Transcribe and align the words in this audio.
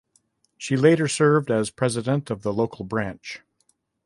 She 0.57 0.75
later 0.77 1.07
served 1.07 1.51
as 1.51 1.69
president 1.69 2.31
of 2.31 2.41
the 2.41 2.51
local 2.51 2.85
branch. 2.85 3.41